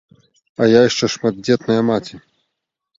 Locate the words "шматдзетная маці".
1.17-2.15